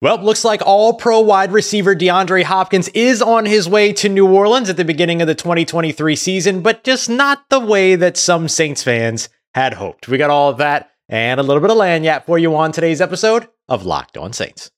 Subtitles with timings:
[0.00, 4.28] Well, looks like all pro wide receiver DeAndre Hopkins is on his way to New
[4.32, 8.46] Orleans at the beginning of the 2023 season, but just not the way that some
[8.46, 10.06] Saints fans had hoped.
[10.06, 13.00] We got all of that and a little bit of lagniappe for you on today's
[13.00, 14.70] episode of Locked On Saints.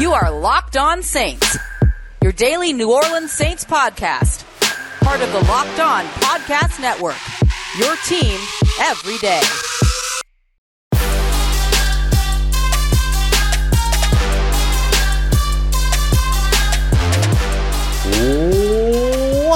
[0.00, 1.56] You are Locked On Saints,
[2.20, 4.42] your daily New Orleans Saints podcast,
[5.00, 7.18] part of the Locked On Podcast Network,
[7.78, 8.40] your team
[8.80, 9.42] every day.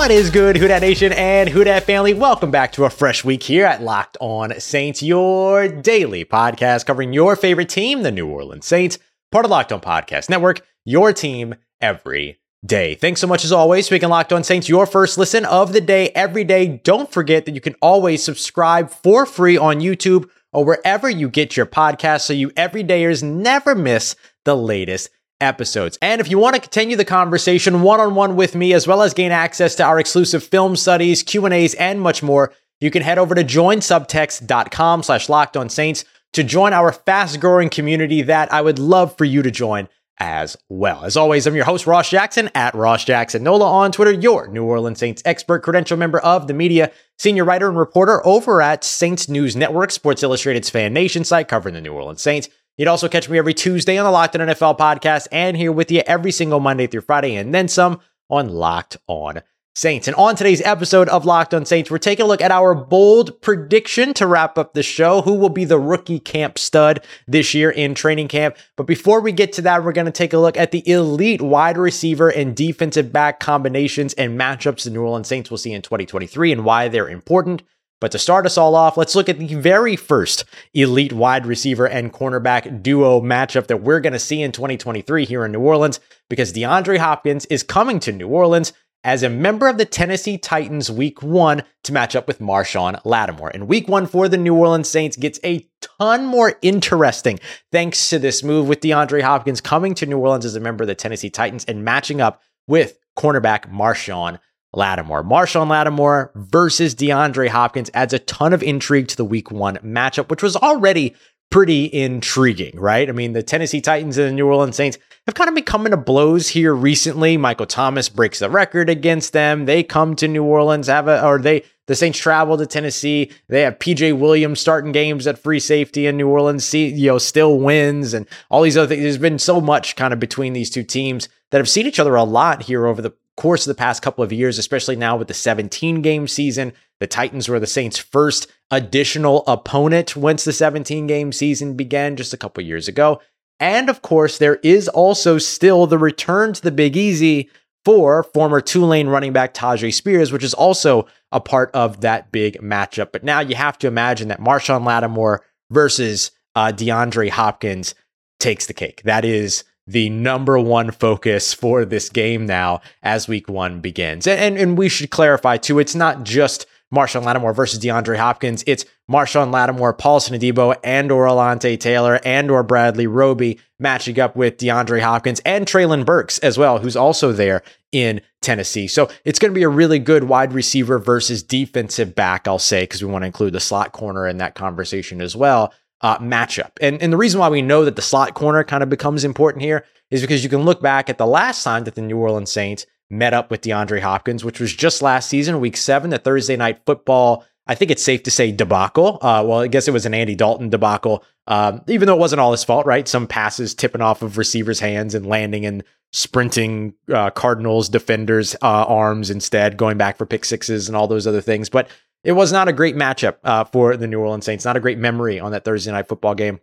[0.03, 2.13] What is good, Who Dat Nation and Who Dat family?
[2.13, 7.13] Welcome back to a fresh week here at Locked On Saints, your daily podcast covering
[7.13, 8.99] your favorite team, the New Orleans Saints,
[9.31, 12.97] part of Locked On Podcast Network, your team every day.
[12.97, 15.81] Thanks so much as always for making Locked On Saints your first listen of the
[15.81, 16.81] day every day.
[16.83, 21.57] Don't forget that you can always subscribe for free on YouTube or wherever you get
[21.57, 25.11] your podcasts so you everydayers never miss the latest
[25.43, 25.99] episodes.
[26.01, 29.33] And if you want to continue the conversation one-on-one with me as well as gain
[29.33, 33.45] access to our exclusive film studies, Q&As and much more, you can head over to
[33.45, 39.25] joinsubtext.com slash locked on saints to join our fast-growing community that I would love for
[39.25, 41.05] you to join as well.
[41.05, 44.65] As always, I'm your host, Ross Jackson at Ross Jackson Nola on Twitter, your New
[44.65, 49.29] Orleans Saints expert, credential member of the media, senior writer and reporter over at Saints
[49.29, 52.49] News Network, Sports Illustrated's Fan Nation site covering the New Orleans Saints.
[52.79, 55.91] You'd also catch me every Tuesday on the Locked On NFL podcast and here with
[55.91, 59.43] you every single Monday through Friday and then some on Locked On
[59.75, 60.09] Saints.
[60.09, 63.43] And on today's episode of Locked On Saints, we're taking a look at our bold
[63.43, 65.21] prediction to wrap up the show.
[65.21, 68.57] Who will be the rookie camp stud this year in training camp?
[68.79, 71.43] But before we get to that, we're going to take a look at the elite
[71.43, 75.83] wide receiver and defensive back combinations and matchups the New Orleans Saints will see in
[75.83, 77.63] 2023 and why they're important.
[78.03, 81.87] But to start us all off, let's look at the very first elite wide receiver
[81.87, 86.01] and cornerback duo matchup that we're going to see in 2023 here in New Orleans
[86.29, 88.73] because DeAndre Hopkins is coming to New Orleans
[89.05, 93.55] as a member of the Tennessee Titans week one to match up with Marshon Lattimore.
[93.55, 97.39] And week one for the New Orleans Saints gets a ton more interesting
[97.71, 100.89] thanks to this move with DeAndre Hopkins coming to New Orleans as a member of
[100.89, 104.41] the Tennessee Titans and matching up with cornerback Marshon
[104.75, 105.23] Lattimore.
[105.23, 110.31] Marshon Lattimore versus DeAndre Hopkins adds a ton of intrigue to the week one matchup,
[110.31, 111.15] which was already
[111.51, 113.09] pretty intriguing, right?
[113.09, 114.97] I mean, the Tennessee Titans and the New Orleans Saints
[115.27, 117.37] have kind of been coming to blows here recently.
[117.37, 119.67] Michael Thomas breaks the record against them.
[119.67, 123.31] They come to New Orleans, have a, or they, the Saints travel to Tennessee.
[123.49, 126.65] They have PJ Williams starting games at free safety in New Orleans.
[126.65, 129.03] See, you know, still wins and all these other things.
[129.03, 132.15] There's been so much kind of between these two teams that have seen each other
[132.15, 135.29] a lot here over the course of the past couple of years, especially now with
[135.29, 136.73] the 17 game season.
[137.01, 142.33] The Titans were the Saints' first additional opponent once the 17 game season began just
[142.33, 143.21] a couple years ago.
[143.59, 147.51] And of course, there is also still the return to the Big Easy
[147.85, 152.61] for former Tulane running back Tyjae Spears, which is also a part of that big
[152.61, 153.13] matchup.
[153.13, 157.95] But now you have to imagine that Marshon Lattimore versus uh, DeAndre Hopkins
[158.39, 159.03] takes the cake.
[159.05, 164.27] That is the number one focus for this game now as week one begins.
[164.27, 168.63] And, and, and we should clarify too, it's not just Marshon Lattimore versus DeAndre Hopkins.
[168.67, 174.37] It's Marshon Lattimore, Paulson Adebo, and or Alontae Taylor, and or Bradley Roby matching up
[174.37, 177.63] with DeAndre Hopkins and Treylon Burks as well, who's also there
[177.93, 178.89] in Tennessee.
[178.89, 182.83] So it's going to be a really good wide receiver versus defensive back, I'll say,
[182.83, 185.73] because we want to include the slot corner in that conversation as well
[186.03, 186.73] uh, matchup.
[186.81, 189.63] And, and the reason why we know that the slot corner kind of becomes important
[189.63, 192.53] here is because you can look back at the last time that the New Orleans
[192.53, 196.57] Saints met up with DeAndre Hopkins, which was just last season, week seven, the Thursday
[196.57, 197.45] night football.
[197.67, 199.19] I think it's safe to say debacle.
[199.23, 202.41] Uh, well, I guess it was an Andy Dalton debacle, um, even though it wasn't
[202.41, 203.07] all his fault, right?
[203.07, 208.85] Some passes tipping off of receivers' hands and landing in sprinting uh, Cardinals defenders' uh,
[208.87, 211.69] arms instead, going back for pick sixes and all those other things.
[211.69, 211.89] But
[212.25, 214.65] it was not a great matchup uh, for the New Orleans Saints.
[214.65, 216.61] Not a great memory on that Thursday night football game.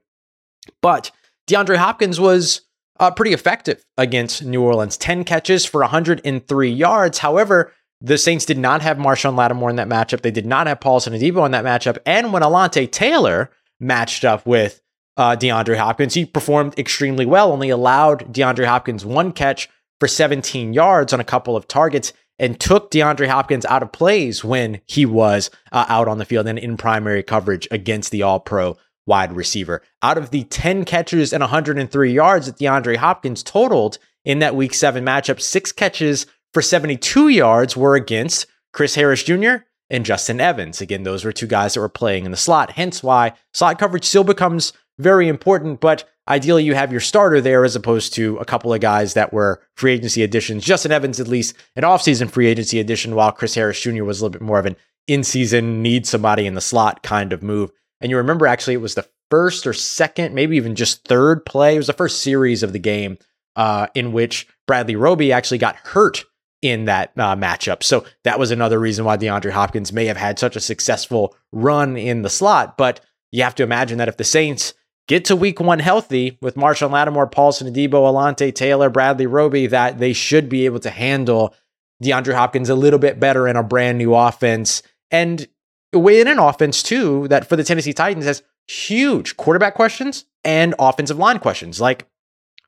[0.81, 1.11] But
[1.47, 2.61] DeAndre Hopkins was
[2.99, 7.19] uh, pretty effective against New Orleans 10 catches for 103 yards.
[7.19, 10.21] However, the Saints did not have Marshon Lattimore in that matchup.
[10.21, 11.97] They did not have Paulson Adebo in that matchup.
[12.05, 13.49] And when Alontae Taylor
[13.79, 14.81] matched up with
[15.17, 19.67] uh, DeAndre Hopkins, he performed extremely well, only allowed DeAndre Hopkins one catch
[19.99, 24.43] for 17 yards on a couple of targets and took DeAndre Hopkins out of plays
[24.43, 28.39] when he was uh, out on the field and in primary coverage against the all
[28.39, 29.81] pro wide receiver.
[30.01, 34.73] Out of the 10 catches and 103 yards that DeAndre Hopkins totaled in that week
[34.73, 39.55] seven matchup, six catches for 72 yards were against Chris Harris Jr.
[39.89, 40.81] and Justin Evans.
[40.81, 44.05] Again, those were two guys that were playing in the slot, hence why slot coverage
[44.05, 48.45] still becomes very important, but ideally you have your starter there as opposed to a
[48.45, 50.63] couple of guys that were free agency additions.
[50.63, 54.03] Justin Evans, at least an offseason free agency addition, while Chris Harris Jr.
[54.03, 54.75] was a little bit more of an
[55.07, 57.71] in season, need somebody in the slot kind of move.
[58.01, 61.75] And you remember actually it was the first or second, maybe even just third play.
[61.75, 63.17] It was the first series of the game
[63.55, 66.25] uh, in which Bradley Roby actually got hurt
[66.61, 67.83] in that uh, matchup.
[67.83, 71.95] So that was another reason why DeAndre Hopkins may have had such a successful run
[71.95, 72.77] in the slot.
[72.77, 73.01] But
[73.31, 74.73] you have to imagine that if the Saints
[75.09, 79.97] get to week one healthy with Marshon Lattimore, Paulson Adebo, Alontae Taylor, Bradley Roby, that
[79.97, 81.53] they should be able to handle
[82.01, 84.83] DeAndre Hopkins a little bit better in a brand new offense.
[85.11, 85.47] And
[85.91, 91.17] in an offense, too, that for the Tennessee Titans has huge quarterback questions and offensive
[91.17, 91.81] line questions.
[91.81, 92.07] Like,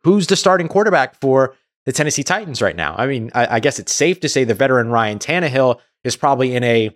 [0.03, 1.53] who's the starting quarterback for
[1.85, 2.95] the Tennessee Titans right now?
[2.97, 6.55] I mean, I, I guess it's safe to say the veteran Ryan Tannehill is probably
[6.55, 6.89] in a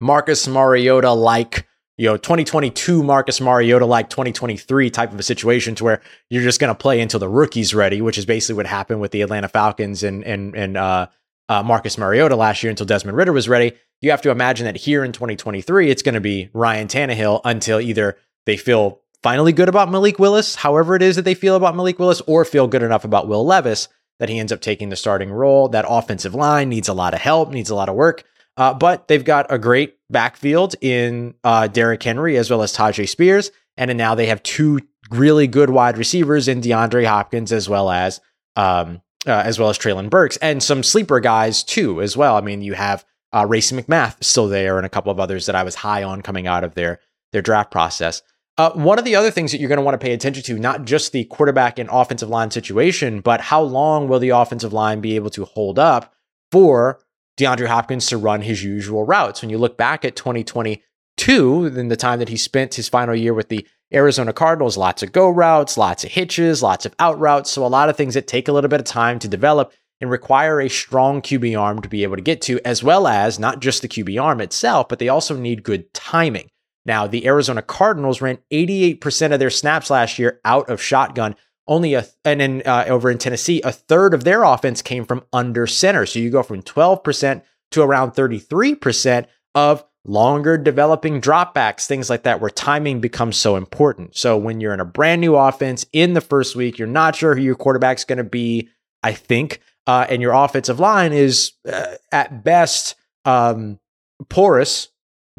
[0.00, 5.84] Marcus Mariota like you know 2022 Marcus Mariota like 2023 type of a situation to
[5.84, 9.00] where you're just going to play until the rookie's ready, which is basically what happened
[9.00, 11.06] with the Atlanta Falcons and and and uh,
[11.48, 13.72] uh, Marcus Mariota last year until Desmond Ridder was ready.
[14.00, 17.80] You have to imagine that here in 2023, it's going to be Ryan Tannehill until
[17.80, 21.74] either they feel finally good about Malik Willis, however it is that they feel about
[21.74, 23.88] Malik Willis, or feel good enough about Will Levis
[24.18, 25.68] that he ends up taking the starting role.
[25.68, 28.24] That offensive line needs a lot of help, needs a lot of work.
[28.56, 33.08] Uh, but they've got a great backfield in uh, Derrick Henry as well as Tyjae
[33.08, 33.50] Spears.
[33.76, 34.80] And now they have two
[35.10, 38.20] really good wide receivers in DeAndre Hopkins as well as
[38.56, 42.36] um, uh, as well as Treylon Burks and some sleeper guys too as well.
[42.36, 45.54] I mean, you have uh, Racey McMath still there and a couple of others that
[45.54, 47.00] I was high on coming out of their
[47.32, 48.22] their draft process.
[48.58, 50.58] Uh, one of the other things that you're going to want to pay attention to,
[50.58, 55.02] not just the quarterback and offensive line situation, but how long will the offensive line
[55.02, 56.14] be able to hold up
[56.50, 57.00] for
[57.36, 59.42] DeAndre Hopkins to run his usual routes.
[59.42, 63.34] When you look back at 2022, then the time that he spent his final year
[63.34, 67.50] with the Arizona Cardinals, lots of go routes, lots of hitches, lots of out routes.
[67.50, 70.10] So a lot of things that take a little bit of time to develop and
[70.10, 73.60] require a strong QB arm to be able to get to, as well as not
[73.60, 76.50] just the QB arm itself, but they also need good timing.
[76.84, 81.34] Now, the Arizona Cardinals ran 88% of their snaps last year out of shotgun
[81.68, 85.24] only a and then uh, over in Tennessee, a third of their offense came from
[85.32, 86.06] under center.
[86.06, 87.42] So you go from 12%
[87.72, 94.16] to around 33% of longer developing dropbacks, things like that, where timing becomes so important.
[94.16, 97.34] So when you're in a brand new offense in the first week, you're not sure
[97.34, 98.68] who your quarterback's going to be,
[99.02, 103.80] I think, uh, and your offensive line is uh, at best um,
[104.28, 104.88] porous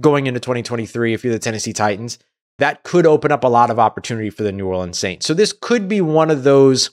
[0.02, 2.20] going into 2023 if you're the Tennessee Titans
[2.60, 5.26] that could open up a lot of opportunity for the New Orleans Saints.
[5.26, 6.92] So this could be one of those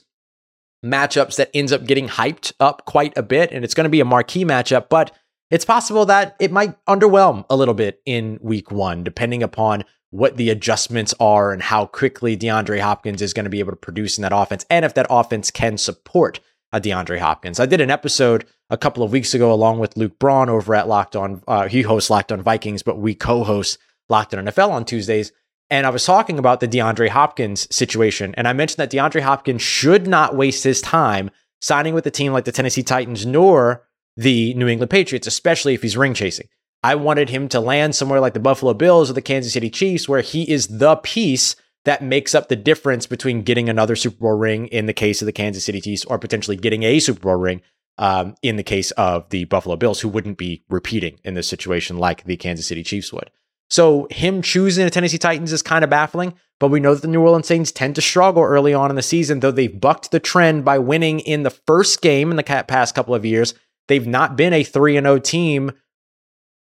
[0.85, 3.99] matchups that ends up getting hyped up quite a bit, and it's going to be
[3.99, 5.11] a marquee matchup, but
[5.49, 10.37] it's possible that it might underwhelm a little bit in week one, depending upon what
[10.37, 14.17] the adjustments are and how quickly DeAndre Hopkins is going to be able to produce
[14.17, 16.39] in that offense, and if that offense can support
[16.71, 17.59] a DeAndre Hopkins.
[17.59, 20.87] I did an episode a couple of weeks ago along with Luke Braun over at
[20.87, 21.41] Locked On.
[21.47, 23.77] Uh, he hosts Locked On Vikings, but we co-host
[24.09, 25.31] Locked On NFL on Tuesdays.
[25.69, 28.35] And I was talking about the DeAndre Hopkins situation.
[28.35, 32.33] And I mentioned that DeAndre Hopkins should not waste his time signing with a team
[32.33, 36.47] like the Tennessee Titans nor the New England Patriots, especially if he's ring chasing.
[36.83, 40.07] I wanted him to land somewhere like the Buffalo Bills or the Kansas City Chiefs,
[40.07, 44.37] where he is the piece that makes up the difference between getting another Super Bowl
[44.37, 47.35] ring in the case of the Kansas City Chiefs or potentially getting a Super Bowl
[47.35, 47.61] ring
[47.97, 51.97] um, in the case of the Buffalo Bills, who wouldn't be repeating in this situation
[51.97, 53.31] like the Kansas City Chiefs would.
[53.69, 57.07] So him choosing the Tennessee Titans is kind of baffling, but we know that the
[57.07, 60.19] New Orleans Saints tend to struggle early on in the season, though they've bucked the
[60.19, 63.53] trend by winning in the first game in the past couple of years.
[63.87, 65.71] They've not been a 3 0 team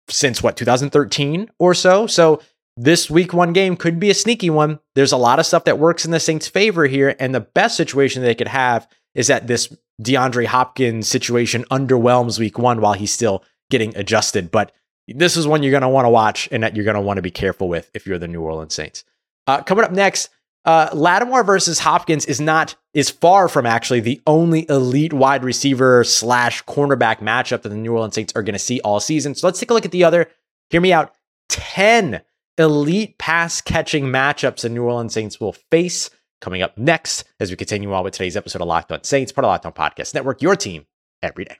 [0.09, 2.07] since what, 2013 or so.
[2.07, 2.41] So
[2.75, 4.79] this week one game could be a sneaky one.
[4.95, 7.15] There's a lot of stuff that works in the Saints' favor here.
[7.19, 12.59] And the best situation they could have is that this DeAndre Hopkins situation underwhelms week
[12.59, 14.51] one while he's still getting adjusted.
[14.51, 14.71] But
[15.07, 17.17] this is one you're going to want to watch and that you're going to want
[17.17, 19.03] to be careful with if you're the New Orleans Saints.
[19.45, 20.29] Uh, coming up next,
[20.65, 26.03] uh, Lattimore versus Hopkins is not is far from actually the only elite wide receiver
[26.03, 29.33] slash cornerback matchup that the New Orleans Saints are going to see all season.
[29.33, 30.29] So let's take a look at the other.
[30.69, 31.13] Hear me out.
[31.47, 32.21] Ten
[32.57, 36.09] elite pass catching matchups the New Orleans Saints will face
[36.41, 39.45] coming up next as we continue on with today's episode of Locked On Saints, part
[39.45, 40.41] of Locked On Podcast Network.
[40.41, 40.85] Your team
[41.23, 41.57] every day.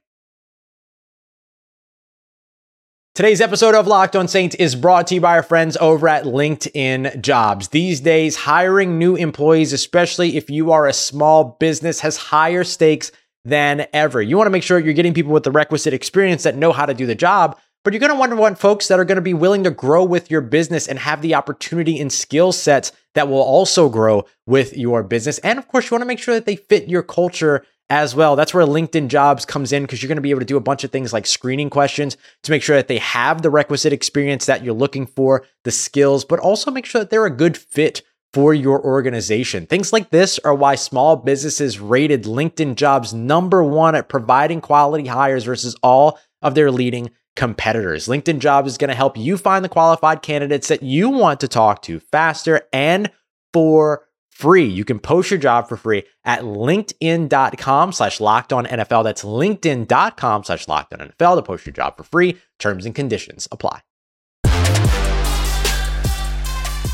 [3.17, 6.25] Today's episode of Locked On Saints is brought to you by our friends over at
[6.25, 7.69] LinkedIn Jobs.
[7.69, 13.11] These days, hiring new employees, especially if you are a small business, has higher stakes
[13.43, 14.21] than ever.
[14.21, 16.85] You want to make sure you're getting people with the requisite experience that know how
[16.85, 19.33] to do the job, but you're going to want folks that are going to be
[19.33, 23.41] willing to grow with your business and have the opportunity and skill sets that will
[23.41, 25.39] also grow with your business.
[25.39, 28.35] And of course, you want to make sure that they fit your culture as well.
[28.35, 30.61] That's where LinkedIn jobs comes in because you're going to be able to do a
[30.61, 34.45] bunch of things like screening questions to make sure that they have the requisite experience
[34.45, 38.01] that you're looking for, the skills, but also make sure that they're a good fit
[38.33, 39.65] for your organization.
[39.65, 45.07] Things like this are why small businesses rated LinkedIn jobs number one at providing quality
[45.07, 48.07] hires versus all of their leading competitors.
[48.07, 51.47] LinkedIn jobs is going to help you find the qualified candidates that you want to
[51.47, 53.09] talk to faster and
[53.53, 54.06] for
[54.37, 54.65] free.
[54.65, 59.03] You can post your job for free at linkedin.com slash locked on NFL.
[59.03, 62.37] That's linkedin.com slash locked on NFL to post your job for free.
[62.59, 63.81] Terms and conditions apply.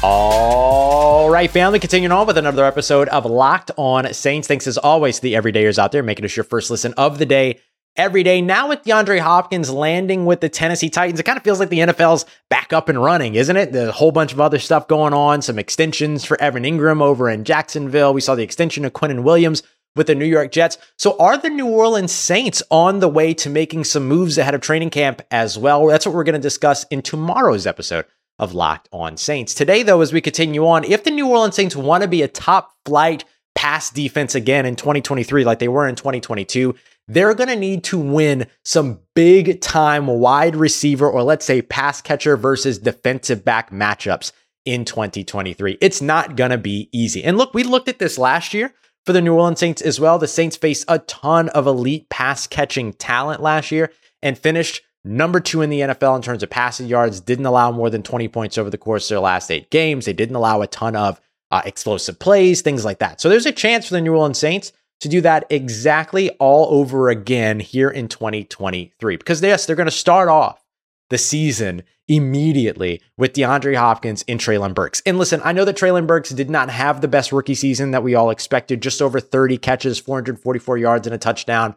[0.06, 4.50] All right, family, continuing on with another episode of Locked On Saints.
[4.50, 7.26] Thanks as always to the everydayers out there making us your first listen of the
[7.26, 7.62] day
[7.96, 8.42] every day.
[8.42, 11.80] Now with DeAndre Hopkins landing with the Tennessee Titans, it kind of feels like the
[11.80, 13.72] NFL's back up and running, isn't it?
[13.72, 17.30] There's a whole bunch of other stuff going on, some extensions for Evan Engram over
[17.30, 18.14] in Jacksonville.
[18.14, 19.64] We saw the extension of Quinnen Williams
[19.96, 20.78] with the New York Jets.
[20.98, 24.62] So are the New Orleans Saints on the way to making some moves ahead of
[24.62, 25.86] training camp as well?
[25.88, 28.06] That's what we're going to discuss in tomorrow's episode
[28.40, 29.54] of Locked On Saints.
[29.54, 32.28] Today, though, as we continue on, if the New Orleans Saints want to be a
[32.28, 33.24] top flight
[33.56, 36.74] pass defense again in 2023, like they were in 2022,
[37.08, 42.02] they're going to need to win some big time wide receiver or let's say pass
[42.02, 44.32] catcher versus defensive back matchups
[44.66, 45.78] in 2023.
[45.82, 47.24] It's not going to be easy.
[47.24, 48.74] And look, we looked at this last year
[49.06, 50.18] for the New Orleans Saints as well.
[50.18, 53.92] The Saints faced a ton of elite pass catching talent last year
[54.22, 57.90] and finished number two in the NFL in terms of passing yards, didn't allow more
[57.90, 60.06] than 20 points over the course of their last eight games.
[60.06, 61.20] They didn't allow a ton of
[61.52, 63.20] uh, explosive plays, things like that.
[63.20, 64.72] So there's a chance for the New Orleans Saints
[65.04, 69.18] to do that exactly all over again here in 2023.
[69.18, 70.64] Because, yes, they're going to start off
[71.10, 75.02] the season immediately with DeAndre Hopkins and Treylon Burks.
[75.06, 78.04] And listen, I know that Treylon Burks did not have the best rookie season that
[78.04, 81.76] we all expected, just over 30 catches, 444 yards, and a touchdown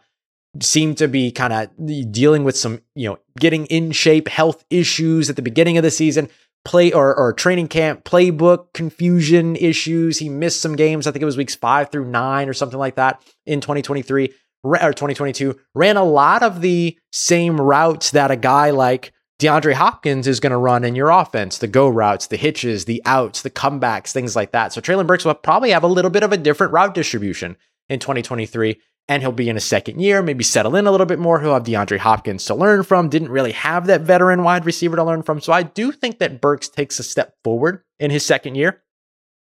[0.60, 5.28] seemed to be kind of dealing with some, you know, getting in shape health issues
[5.28, 6.28] at the beginning of the season,
[6.66, 10.18] play or, or training camp playbook confusion issues.
[10.18, 11.06] He missed some games.
[11.06, 14.32] I think it was weeks five through nine or something like that in 2023
[14.64, 15.58] or 2022.
[15.74, 20.50] Ran a lot of the same routes that a guy like DeAndre Hopkins is going
[20.50, 24.34] to run in your offense the go routes, the hitches, the outs, the comebacks, things
[24.34, 24.72] like that.
[24.72, 27.56] So Treylon Burks will probably have a little bit of a different route distribution
[27.88, 31.18] in 2023 and he'll be in his second year, maybe settle in a little bit
[31.18, 31.40] more.
[31.40, 33.08] He'll have DeAndre Hopkins to learn from.
[33.08, 35.40] Didn't really have that veteran wide receiver to learn from.
[35.40, 38.82] So I do think that Burks takes a step forward in his second year.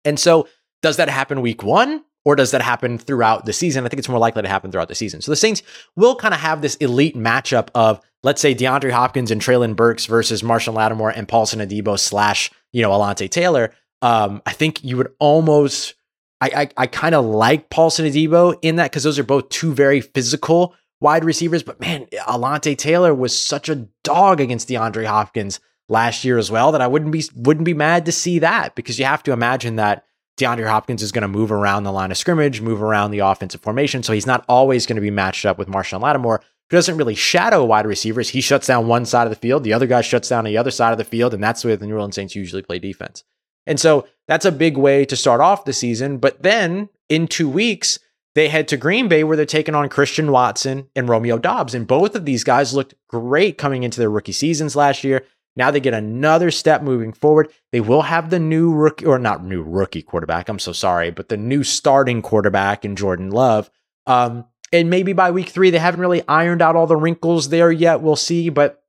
[0.04, 0.48] And so
[0.82, 2.04] does that happen week one?
[2.26, 3.84] Or does that happen throughout the season?
[3.84, 5.20] I think it's more likely to happen throughout the season.
[5.20, 5.62] So the Saints
[5.94, 10.06] will kind of have this elite matchup of, let's say, DeAndre Hopkins and Treylon Burks
[10.06, 13.72] versus Marshall Lattimore and Paulson Adebo slash, you know, Alontae Taylor.
[14.00, 15.96] Um, I think you would almost
[16.40, 19.74] I I, I kind of like Paulson Adebo in that because those are both two
[19.74, 21.62] very physical wide receivers.
[21.62, 26.72] But man, Alontae Taylor was such a dog against DeAndre Hopkins last year as well
[26.72, 29.76] that I wouldn't be wouldn't be mad to see that because you have to imagine
[29.76, 30.04] that
[30.38, 33.60] DeAndre Hopkins is going to move around the line of scrimmage, move around the offensive
[33.60, 36.96] formation, so he's not always going to be matched up with Marshon Lattimore, who doesn't
[36.96, 38.30] really shadow wide receivers.
[38.30, 40.72] He shuts down one side of the field, the other guy shuts down the other
[40.72, 43.22] side of the field, and that's the way the New Orleans Saints usually play defense.
[43.66, 46.18] And so that's a big way to start off the season.
[46.18, 47.98] But then in two weeks,
[48.34, 51.74] they head to Green Bay where they're taking on Christian Watson and Romeo Doubs.
[51.74, 55.24] And both of these guys looked great coming into their rookie seasons last year.
[55.56, 57.52] Now they get another step moving forward.
[57.70, 60.48] They will have the new rookie, or not new rookie quarterback.
[60.48, 63.70] I'm so sorry, but the new starting quarterback in Jordan Love.
[64.06, 67.70] Um, and maybe by week three, they haven't really ironed out all the wrinkles there
[67.70, 68.00] yet.
[68.00, 68.48] We'll see.
[68.48, 68.82] But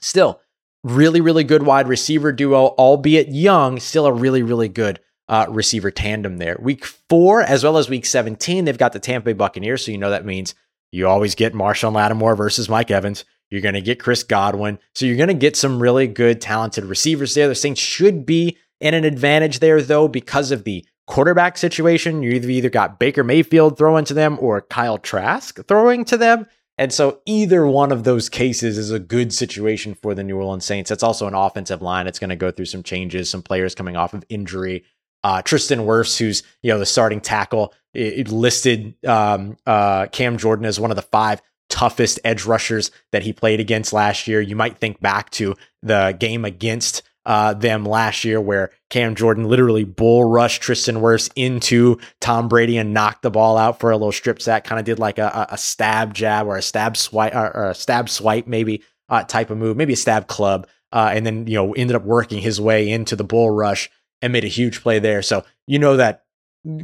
[0.00, 0.40] still,
[0.84, 5.90] really, really good wide receiver duo, albeit young, still a really, really good uh, receiver
[5.90, 6.56] tandem there.
[6.60, 9.84] Week four, as well as week 17, they've got the Tampa Bay Buccaneers.
[9.84, 10.54] So you know that means
[10.92, 13.24] you always get Marshon Lattimore versus Mike Evans.
[13.50, 14.78] You're going to get Chris Godwin.
[14.94, 17.48] So you're going to get some really good, talented receivers there.
[17.48, 22.22] The Saints should be in an advantage there, though, because of the quarterback situation.
[22.22, 26.46] You either got Baker Mayfield throwing to them or Kyle Trask throwing to them.
[26.76, 30.64] And so either one of those cases is a good situation for the New Orleans
[30.64, 30.88] Saints.
[30.88, 32.06] That's also an offensive line.
[32.06, 34.84] It's going to go through some changes, some players coming off of injury.
[35.22, 40.36] Uh, Tristan Wirfs, who's you know the starting tackle, it, it listed um, uh, Cam
[40.36, 41.40] Jordan as one of the five
[41.70, 44.40] toughest edge rushers that he played against last year.
[44.40, 49.48] You might think back to the game against uh, them last year, where Cam Jordan
[49.48, 53.96] literally bull rushed Tristan Wirfs into Tom Brady and knocked the ball out for a
[53.96, 54.62] little strip sack.
[54.62, 57.74] Kind of did like a, a stab jab or a stab swipe or, or a
[57.74, 61.54] stab swipe maybe uh, type of move, maybe a stab club, uh, and then you
[61.54, 63.90] know ended up working his way into the bull rush
[64.22, 65.22] and made a huge play there.
[65.22, 66.22] So you know that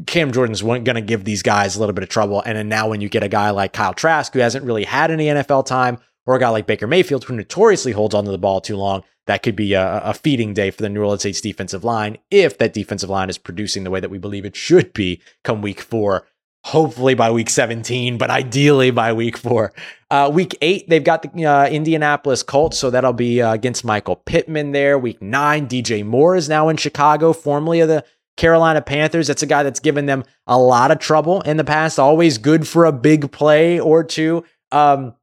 [0.06, 2.42] Cam Jordan's going to give these guys a little bit of trouble.
[2.44, 5.12] And then now when you get a guy like Kyle Trask, who hasn't really had
[5.12, 8.60] any NFL time, or a guy like Baker Mayfield, who notoriously holds onto the ball
[8.60, 11.84] too long, that could be a, a, feeding day for the New Orleans Saints defensive
[11.84, 15.22] line if that defensive line is producing the way that we believe it should be
[15.44, 16.26] come week four.
[16.64, 19.72] Hopefully by week 17, but ideally by week four.
[20.10, 24.16] Uh, week eight, they've got the uh, Indianapolis Colts, so that'll be uh, against Michael
[24.16, 24.98] Pittman there.
[24.98, 28.04] Week nine, DJ Moore is now in Chicago, formerly of the
[28.36, 29.28] Carolina Panthers.
[29.28, 32.66] That's a guy that's given them a lot of trouble in the past, always good
[32.66, 34.44] for a big play or two.
[34.72, 35.14] Um,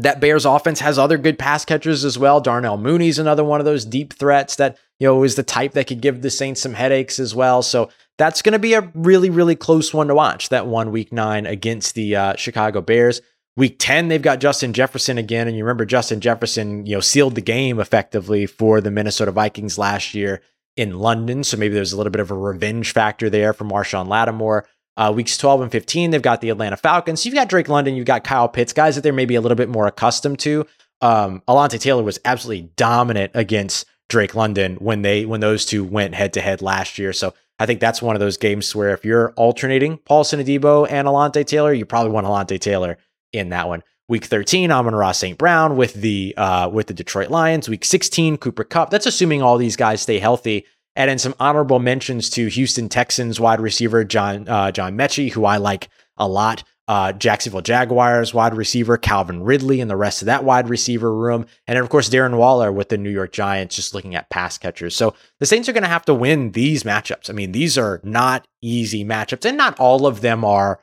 [0.00, 2.40] that Bears offense has other good pass catchers as well.
[2.40, 5.86] Darnell Mooney's another one of those deep threats that, you know, is the type that
[5.86, 7.62] could give the Saints some headaches as well.
[7.62, 11.12] So that's going to be a really, really close one to watch, that one week
[11.12, 13.20] nine against the uh, Chicago Bears.
[13.56, 15.46] Week 10, they've got Justin Jefferson again.
[15.46, 19.76] And you remember Justin Jefferson, you know, sealed the game effectively for the Minnesota Vikings
[19.76, 20.40] last year
[20.76, 21.44] in London.
[21.44, 24.66] So maybe there's a little bit of a revenge factor there for Marshon Lattimore.
[25.00, 27.24] Uh, weeks 12 and 15, they've got the Atlanta Falcons.
[27.24, 29.70] You've got Drake London, you've got Kyle Pitts, guys that they're maybe a little bit
[29.70, 30.66] more accustomed to.
[31.00, 36.14] Um, Alontae Taylor was absolutely dominant against Drake London when they when those two went
[36.14, 37.14] head to head last year.
[37.14, 41.08] So I think that's one of those games where if you're alternating Paulson Adebo and
[41.08, 42.98] Alontae Taylor, you probably want Alontae Taylor
[43.32, 43.82] in that one.
[44.08, 45.38] Week 13, Amon-Ra St.
[45.38, 47.68] Brown with the uh, with the Detroit Lions.
[47.68, 48.90] Week 16, Cooper Kupp.
[48.90, 50.66] That's assuming all these guys stay healthy.
[50.96, 55.44] And then some honorable mentions to Houston Texans wide receiver John uh, John Metchie, who
[55.44, 56.64] I like a lot.
[56.88, 61.46] Uh, Jacksonville Jaguars wide receiver Calvin Ridley and the rest of that wide receiver room.
[61.68, 64.58] And then, of course, Darren Waller with the New York Giants, just looking at pass
[64.58, 64.96] catchers.
[64.96, 67.30] So the Saints are going to have to win these matchups.
[67.30, 70.80] I mean, these are not easy matchups, and not all of them are,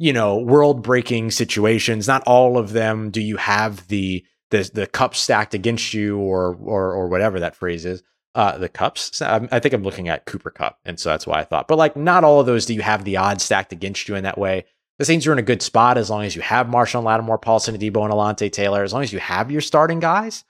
[0.00, 2.08] you know, world breaking situations.
[2.08, 6.56] Not all of them do you have the the the cup stacked against you or
[6.56, 8.02] or or whatever that phrase is
[8.36, 9.22] uh, the cups.
[9.22, 11.68] I think I'm looking at Cooper Kupp, and so that's why I thought.
[11.68, 14.24] But like, not all of those do you have the odds stacked against you in
[14.24, 14.66] that way.
[14.98, 17.76] The Saints are in a good spot as long as you have Marshon Lattimore, Paulson
[17.76, 18.82] Adebo, and Alontae Taylor.
[18.82, 20.44] As long as you have your starting guys,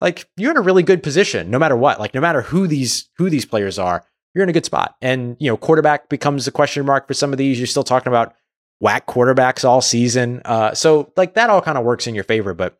[0.00, 1.98] like you're in a really good position, no matter what.
[1.98, 4.94] Like no matter who these who these players are, you're in a good spot.
[5.02, 7.58] And you know, quarterback becomes a question mark for some of these.
[7.58, 8.34] You're still talking about
[8.78, 10.42] whack quarterbacks all season.
[10.44, 12.54] Uh, so like that all kind of works in your favor.
[12.54, 12.78] But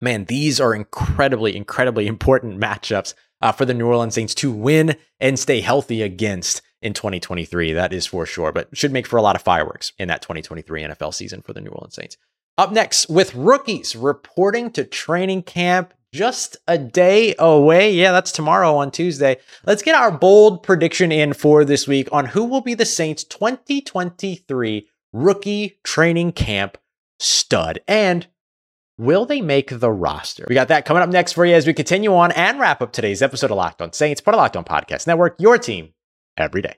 [0.00, 4.96] man, these are incredibly, incredibly important matchups uh, for the New Orleans Saints to win
[5.20, 7.74] and stay healthy against in 2023.
[7.74, 10.82] That is for sure, but should make for a lot of fireworks in that 2023
[10.82, 12.16] NFL season for the New Orleans Saints.
[12.56, 17.92] Up next, with rookies reporting to training camp just a day away.
[17.92, 19.36] Yeah, that's tomorrow on Tuesday.
[19.66, 23.24] Let's get our bold prediction in for this week on who will be the Saints
[23.24, 26.78] 2023 rookie training camp
[27.18, 27.80] stud.
[27.86, 28.26] And
[28.96, 30.46] Will they make the roster?
[30.48, 32.92] We got that coming up next for you as we continue on and wrap up
[32.92, 35.94] today's episode of Locked On Saints, part of Locked On Podcast Network, your team
[36.36, 36.76] every day.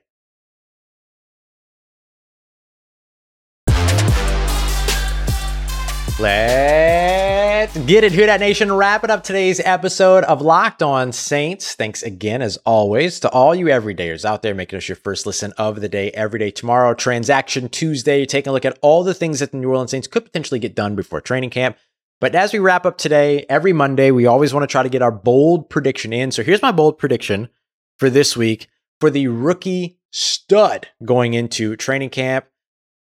[6.19, 8.73] Let's get it, Who Dat Nation.
[8.73, 11.75] Wrapping up today's episode of Locked On Saints.
[11.75, 15.53] Thanks again, as always, to all you everydayers out there making us your first listen
[15.59, 16.49] of the day every day.
[16.49, 20.07] Tomorrow, Transaction Tuesday, taking a look at all the things that the New Orleans Saints
[20.07, 21.77] could potentially get done before training camp.
[22.19, 25.03] But as we wrap up today, every Monday, we always want to try to get
[25.03, 26.31] our bold prediction in.
[26.31, 27.49] So here's my bold prediction
[27.97, 28.67] for this week
[28.99, 32.45] for the rookie stud going into training camp.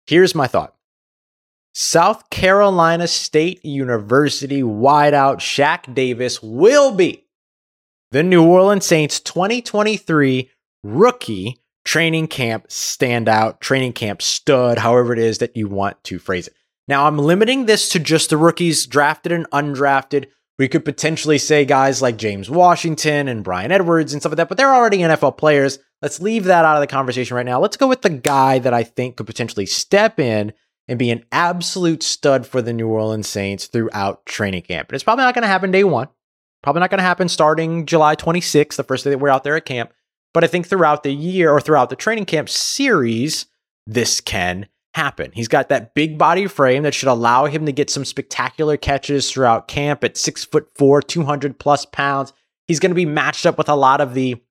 [0.06, 0.76] Here's my thought
[1.74, 7.26] South Carolina State University wideout Shaq Davis will be
[8.12, 10.52] the New Orleans Saints 2023
[10.84, 16.48] rookie training camp standout, training camp stud, however it is that you want to phrase
[16.48, 16.54] it.
[16.92, 20.26] Now, I'm limiting this to just the rookies drafted and undrafted.
[20.60, 24.50] We could potentially say guys like James Washington and Bryan Edwards and stuff like that,
[24.50, 25.80] but they're already NFL players.
[26.02, 27.62] Let's leave that out of the conversation right now.
[27.62, 30.52] Let's go with the guy that I think could potentially step in
[30.90, 34.90] and be an absolute stud for the New Orleans Saints throughout training camp.
[34.90, 36.10] And it's probably not going to happen day one.
[36.62, 39.56] Probably not going to happen starting July 26th, the first day that we're out there
[39.56, 39.94] at camp.
[40.34, 43.46] But I think throughout the year or throughout the training camp series,
[43.88, 45.32] this can happen.
[45.34, 49.32] He's got that big body frame that should allow him to get some spectacular catches
[49.32, 52.34] throughout camp at six foot four, 200 plus pounds.
[52.68, 54.42] He's going to be matched up with a lot of the,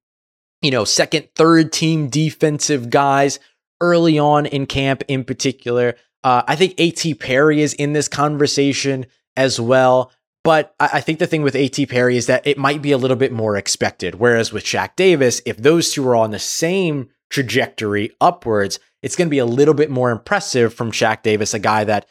[0.63, 3.39] you know, second, third team defensive guys
[3.81, 5.97] early on in camp in particular.
[6.23, 7.15] Uh, I think A.T.
[7.15, 10.13] Perry is in this conversation as well.
[10.43, 11.85] But I think the thing with A.T.
[11.87, 14.15] Perry is that it might be a little bit more expected.
[14.15, 19.29] Whereas with Shaq Davis, if those two are on the same trajectory upwards, it's going
[19.29, 22.07] to be a little bit more impressive from Shaq Davis, a guy that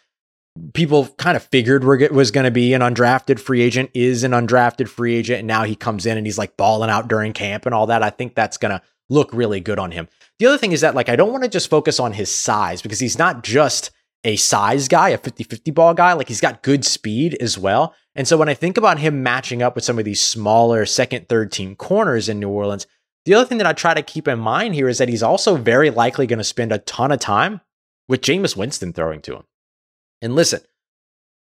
[0.74, 4.90] people kind of figured was going to be an undrafted free agent, is an undrafted
[4.90, 7.76] free agent, and now he comes in and he's like balling out during camp and
[7.76, 8.04] all that.
[8.04, 10.08] I think that's going to look really good on him.
[10.40, 12.82] The other thing is that like I don't want to just focus on his size
[12.82, 13.92] because he's not just
[14.24, 17.96] a size guy, a 50-50 ball guy, like he's got good speed as well.
[18.16, 21.30] And so when I think about him matching up with some of these smaller second,
[21.30, 22.86] third team corners in New Orleans,
[23.26, 25.56] the other thing that I try to keep in mind here is that he's also
[25.56, 27.62] very likely going to spend a ton of time
[28.08, 29.44] with Jameis Winston throwing to him.
[30.22, 30.62] And listen,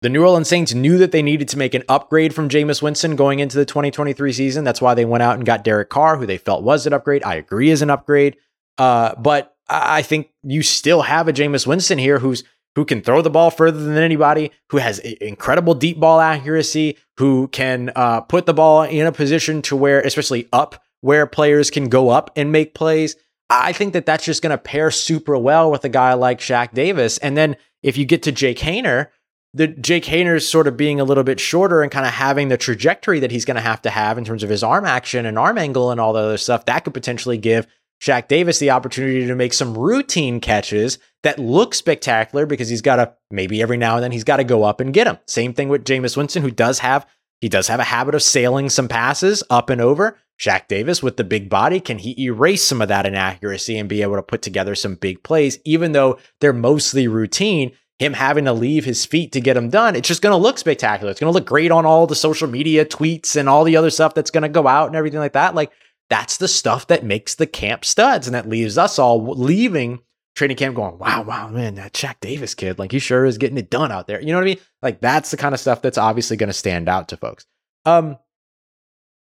[0.03, 3.17] the New Orleans Saints knew that they needed to make an upgrade from Jameis Winston
[3.17, 4.65] going into the 2023 season.
[4.65, 7.25] That's why they went out and got Derek Carr, who they felt was an upgrade.
[7.25, 8.37] I agree is an upgrade.
[8.79, 13.23] Uh, but I think you still have a Jameis Winston here who's who can throw
[13.23, 18.45] the ball further than anybody, who has incredible deep ball accuracy, who can uh, put
[18.45, 22.51] the ball in a position to where, especially up, where players can go up and
[22.51, 23.14] make plays.
[23.49, 26.75] I think that that's just going to pair super well with a guy like Shaq
[26.75, 27.16] Davis.
[27.19, 29.07] And then if you get to Jake Haener,
[29.55, 32.57] the Jake Haener's sort of being a little bit shorter and kind of having the
[32.57, 35.38] trajectory that he's going to have to have in terms of his arm action and
[35.38, 37.69] arm angle and all the other stuff, that could potentially give
[38.03, 42.97] Shaq Davis the opportunity to make some routine catches that look spectacular because he's got
[42.97, 45.19] to maybe every now and then he's got to go up and get them.
[45.29, 47.07] Same thing with Jameis Winston, who does have
[47.40, 50.18] he does have a habit of sailing some passes up and over.
[50.38, 54.03] Shaq Davis with the big body, can he erase some of that inaccuracy and be
[54.03, 57.72] able to put together some big plays, even though they're mostly routine?
[57.99, 60.59] Him having to leave his feet to get them done, it's just going to look
[60.59, 61.11] spectacular.
[61.11, 63.88] It's going to look great on all the social media tweets and all the other
[63.88, 65.55] stuff that's going to go out and everything like that.
[65.55, 65.72] Like,
[66.11, 70.01] that's the stuff that makes the camp studs and that leaves us all leaving
[70.37, 73.59] training camp going, wow, wow, man, that Shaq Davis kid, like he sure is getting
[73.59, 74.20] it done out there.
[74.20, 74.61] You know what I mean?
[74.83, 77.46] Like that's the kind of stuff that's obviously going to stand out to folks.
[77.85, 78.18] Um,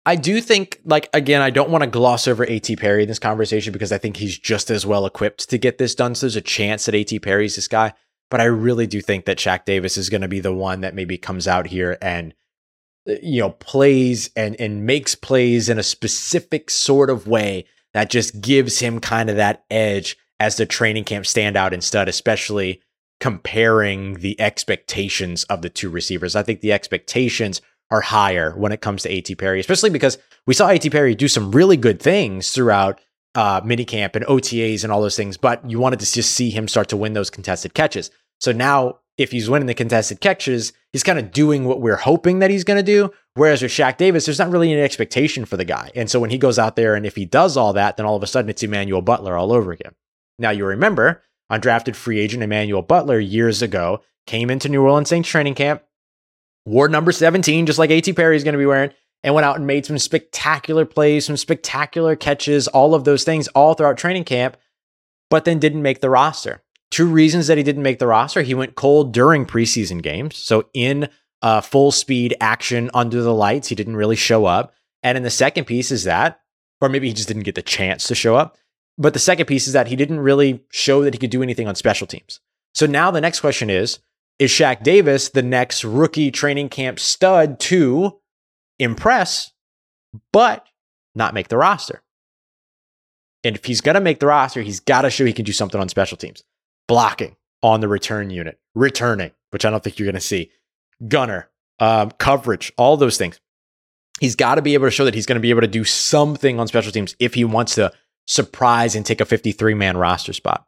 [0.05, 2.75] I do think, like, again, I don't want to gloss over A.T.
[2.75, 5.95] Perry in this conversation because I think he's just as well equipped to get this
[5.95, 6.13] done.
[6.13, 7.19] So there's a chance that A.T.
[7.19, 7.93] Perry's this guy.
[8.29, 10.93] But I really do think that Shaq Davis is going to be the one that
[10.93, 12.33] maybe comes out here and
[13.05, 18.41] you know plays and and makes plays in a specific sort of way that just
[18.41, 22.81] gives him kind of that edge as the training camp standout and stud especially
[23.19, 28.81] comparing the expectations of the two receivers i think the expectations are higher when it
[28.81, 30.17] comes to AT Perry especially because
[30.47, 32.99] we saw AT Perry do some really good things throughout
[33.35, 36.67] uh, minicamp and OTAs and all those things, but you wanted to just see him
[36.67, 38.09] start to win those contested catches.
[38.39, 42.39] So now if he's winning the contested catches, he's kind of doing what we're hoping
[42.39, 43.11] that he's going to do.
[43.35, 45.91] Whereas with Shaq Davis, there's not really any expectation for the guy.
[45.95, 48.15] And so when he goes out there and if he does all that, then all
[48.15, 49.93] of a sudden it's Emmanuel Butler all over again.
[50.39, 55.29] Now you remember, undrafted free agent Emmanuel Butler years ago came into New Orleans Saints
[55.29, 55.83] training camp,
[56.65, 58.13] wore number 17, just like A.T.
[58.13, 58.91] Perry is going to be wearing,
[59.23, 63.47] and went out and made some spectacular plays, some spectacular catches, all of those things
[63.49, 64.57] all throughout training camp,
[65.29, 66.61] but then didn't make the roster.
[66.91, 68.41] Two reasons that he didn't make the roster.
[68.41, 70.37] He went cold during preseason games.
[70.37, 71.09] So in
[71.41, 74.73] uh, full speed action under the lights, he didn't really show up.
[75.03, 76.39] And in the second piece is that,
[76.81, 78.57] or maybe he just didn't get the chance to show up.
[78.97, 81.67] But the second piece is that he didn't really show that he could do anything
[81.67, 82.39] on special teams.
[82.73, 83.99] So now the next question is
[84.39, 88.19] Is Shaq Davis the next rookie training camp stud to
[88.79, 89.51] impress,
[90.31, 90.65] but
[91.13, 92.03] not make the roster?
[93.43, 95.53] And if he's going to make the roster, he's got to show he can do
[95.53, 96.43] something on special teams
[96.87, 100.51] blocking on the return unit, returning, which I don't think you're going to see,
[101.07, 103.39] gunner, um, coverage, all those things.
[104.19, 105.83] He's got to be able to show that he's going to be able to do
[105.83, 107.91] something on special teams if he wants to
[108.25, 110.67] surprise and take a 53 man roster spot.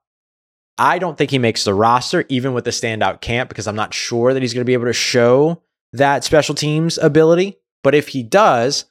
[0.78, 3.94] I don't think he makes the roster, even with the standout camp, because I'm not
[3.94, 7.58] sure that he's going to be able to show that special teams ability.
[7.84, 8.86] But if he does,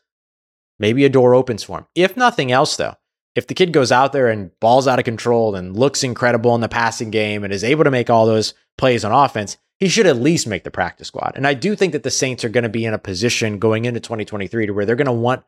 [0.79, 1.87] maybe a door opens for him.
[1.95, 2.97] If nothing else, though,
[3.37, 6.61] if the kid goes out there and balls out of control and looks incredible in
[6.61, 10.07] the passing game and is able to make all those plays on offense, he should
[10.07, 11.33] at least make the practice squad.
[11.37, 13.85] And I do think that the Saints are going to be in a position going
[13.85, 15.45] into 2023 to where they're going to want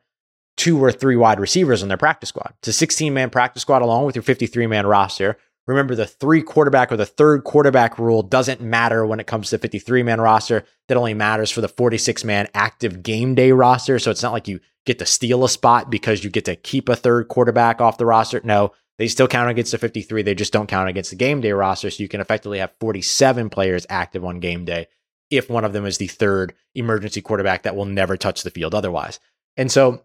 [0.59, 2.53] two or three wide receivers on their practice squad.
[2.59, 5.37] It's a 16 man practice squad along with your 53 man roster.
[5.65, 9.57] Remember, the three quarterback or the third quarterback rule doesn't matter when it comes to
[9.57, 10.65] 53 man roster.
[10.89, 13.99] That only matters for the 46 man active game day roster.
[13.99, 16.89] So it's not like you get to steal a spot because you get to keep
[16.89, 18.41] a third quarterback off the roster.
[18.43, 20.23] No, they still count against the 53.
[20.23, 21.89] They just don't count against the game day roster.
[21.89, 24.87] So you can effectively have 47 players active on game day
[25.29, 28.75] if one of them is the third emergency quarterback that will never touch the field
[28.75, 29.21] otherwise.
[29.55, 30.03] And so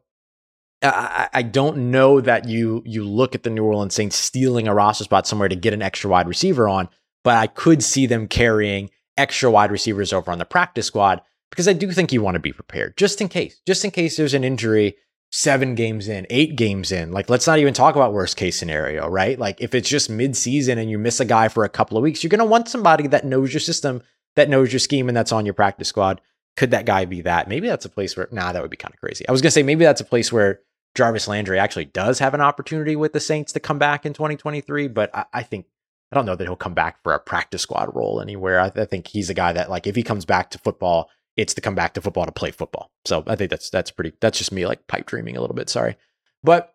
[0.82, 4.74] I, I don't know that you you look at the New Orleans Saints stealing a
[4.74, 6.88] roster spot somewhere to get an extra wide receiver on,
[7.22, 11.68] but I could see them carrying extra wide receivers over on the practice squad because
[11.68, 14.34] I do think you want to be prepared just in case, just in case there's
[14.34, 14.96] an injury
[15.34, 17.10] seven games in, eight games in.
[17.10, 19.37] Like, let's not even talk about worst case scenario, right?
[19.37, 22.04] Like, if it's just mid season and you miss a guy for a couple of
[22.04, 24.00] weeks, you're going to want somebody that knows your system,
[24.37, 26.20] that knows your scheme, and that's on your practice squad.
[26.56, 27.48] Could that guy be that?
[27.48, 29.26] Maybe that's a place where, nah, that would be kind of crazy.
[29.28, 30.60] I was going to say, maybe that's a place where
[30.94, 34.88] Jarvis Landry actually does have an opportunity with the Saints to come back in 2023,
[34.88, 35.66] but I, I think
[36.12, 38.60] I don't know that he'll come back for a practice squad role anywhere.
[38.60, 41.54] I, I, think he's a guy that like if he comes back to football, it's
[41.54, 42.92] to come back to football to play football.
[43.04, 44.12] So I think that's that's pretty.
[44.20, 45.68] That's just me like pipe dreaming a little bit.
[45.68, 45.96] Sorry,
[46.44, 46.74] but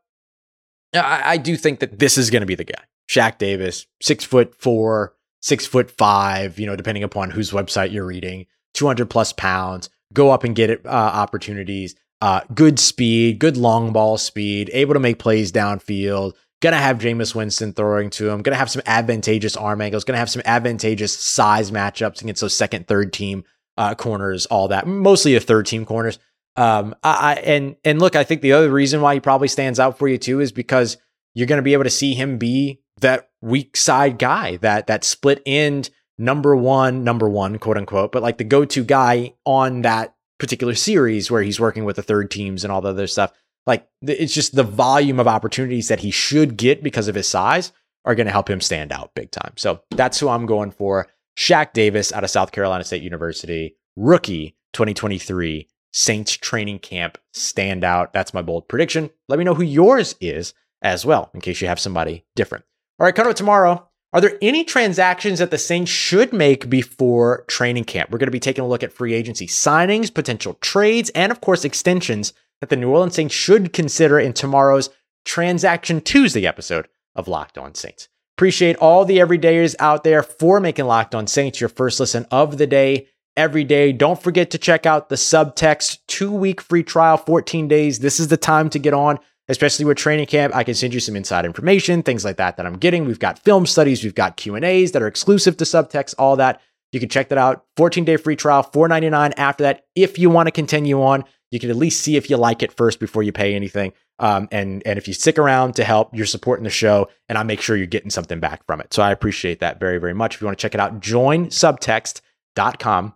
[0.94, 2.84] I, I do think that this is going to be the guy.
[3.10, 6.60] Shaq Davis, six foot four, six foot five.
[6.60, 9.90] You know, depending upon whose website you're reading, 200 plus pounds.
[10.14, 11.96] Go up and get it uh, opportunities.
[12.22, 16.34] Uh, good speed, good long ball speed, able to make plays downfield.
[16.62, 18.42] Gonna have Jameis Winston throwing to him.
[18.42, 20.04] Gonna have some advantageous arm angles.
[20.04, 23.46] Gonna have some advantageous size matchups against those second, third team
[23.78, 24.46] uh, corners.
[24.48, 26.20] All that, mostly the third team corners.
[26.58, 29.98] Um, I, and and look, I think the other reason why he probably stands out
[29.98, 30.98] for you too is because
[31.34, 35.42] you're gonna be able to see him be that weak side guy, that that split
[35.46, 40.14] end number one, number one, quote unquote, but like the go to guy on that
[40.38, 43.32] particular series where he's working with the third teams and all the other stuff.
[43.66, 47.72] Like it's just the volume of opportunities that he should get because of his size
[48.06, 49.54] are going to help him stand out big time.
[49.58, 51.08] So that's who I'm going for.
[51.38, 58.14] Shaq Davis out of South Carolina State University, rookie 2023 Saints training camp standout.
[58.14, 59.10] That's my bold prediction.
[59.28, 62.66] Let me know who yours is as well, in case you have somebody different.
[63.00, 63.89] All right, coming up tomorrow.
[64.12, 68.10] Are there any transactions that the Saints should make before training camp?
[68.10, 71.42] We're going to be taking a look at free agency signings, potential trades, and of
[71.42, 74.90] course, extensions that the New Orleans Saints should consider in tomorrow's
[75.26, 78.10] Transaction Tuesday episode of Locked On Saints.
[78.36, 82.58] Appreciate all the everydayers out there for making Locked On Saints your first listen of
[82.58, 83.92] the day every day.
[83.92, 88.00] Don't forget to check out the subtext two week free trial, 14 days.
[88.00, 90.56] This is the time to get on especially with training camp.
[90.56, 93.06] I can send you some inside information, things like that that I'm getting.
[93.06, 96.62] We've got film studies, we've got Q&As that are exclusive to Subtext, all that.
[96.92, 97.66] You can check that out.
[97.78, 99.86] 14-day free trial, $4.99 after that.
[99.96, 102.72] If you want to continue on, you can at least see if you like it
[102.72, 103.94] first before you pay anything.
[104.20, 107.44] Um, and and if you stick around to help, you're supporting the show, and I
[107.44, 108.94] make sure you're getting something back from it.
[108.94, 110.36] So I appreciate that very, very much.
[110.36, 113.16] If you want to check it out, join subtext.com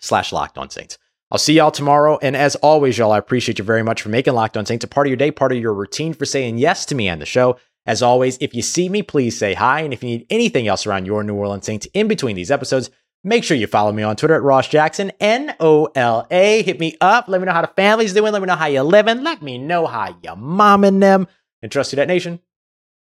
[0.00, 0.98] slash locked on saints.
[1.32, 2.18] I'll see y'all tomorrow.
[2.20, 4.88] And as always, y'all, I appreciate you very much for making Locked On Saints a
[4.88, 7.26] part of your day, part of your routine, for saying yes to me and the
[7.26, 7.56] show.
[7.86, 9.80] As always, if you see me, please say hi.
[9.80, 12.90] And if you need anything else around your New Orleans Saints in between these episodes,
[13.24, 16.62] make sure you follow me on Twitter at Ross Jackson, N O L A.
[16.64, 17.28] Hit me up.
[17.28, 18.30] Let me know how the family's doing.
[18.30, 19.24] Let me know how you're living.
[19.24, 21.26] Let me know how you're momming them.
[21.62, 22.40] And trust you, that nation.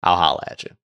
[0.01, 0.71] I'll holla at you.